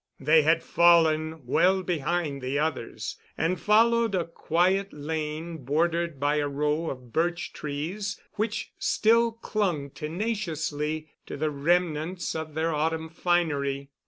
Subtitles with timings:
[0.19, 6.47] They had fallen well behind the others, and followed a quiet lane bordered by a
[6.47, 13.91] row of birch trees which still clung tenaciously to the remnants of their autumn finery.